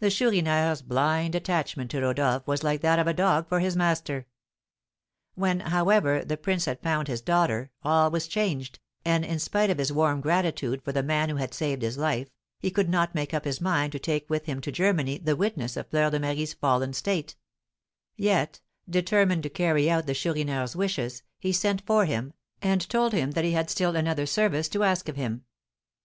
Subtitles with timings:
[0.00, 4.26] The Chourineur's blind attachment to Rodolph was like that of a dog for his master.
[5.36, 9.78] When, however, the prince had found his daughter, all was changed, and, in spite of
[9.78, 12.28] his warm gratitude for the man who had saved his life,
[12.58, 15.76] he could not make up his mind to take with him to Germany the witness
[15.76, 17.36] of Fleur de Marie's fallen state;
[18.16, 18.58] yet,
[18.90, 23.44] determined to carry out the Chourineur's wishes, he sent for him, and told him that
[23.44, 25.44] he had still another service to ask of him.